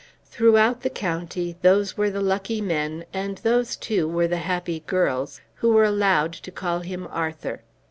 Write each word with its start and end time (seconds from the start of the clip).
Throughout 0.25 0.81
the 0.81 0.89
county 0.89 1.57
those 1.61 1.95
were 1.95 2.09
the 2.09 2.21
lucky 2.23 2.59
men, 2.59 3.05
and 3.13 3.37
those 3.37 3.75
too 3.75 4.07
were 4.07 4.27
the 4.27 4.37
happy 4.39 4.79
girls, 4.87 5.41
who 5.53 5.69
were 5.69 5.83
allowed 5.83 6.33
to 6.33 6.49
call 6.49 6.79
him 6.79 7.05
Arthur. 7.11 7.61